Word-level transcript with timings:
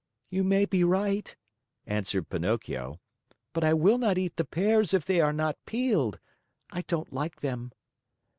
"You 0.31 0.43
may 0.43 0.65
be 0.65 0.83
right," 0.83 1.35
answered 1.85 2.27
Pinocchio, 2.27 2.99
"but 3.53 3.63
I 3.63 3.75
will 3.75 3.99
not 3.99 4.17
eat 4.17 4.35
the 4.35 4.43
pears 4.45 4.95
if 4.95 5.05
they 5.05 5.21
are 5.21 5.31
not 5.31 5.63
peeled. 5.67 6.19
I 6.71 6.81
don't 6.81 7.13
like 7.13 7.41
them." 7.41 7.71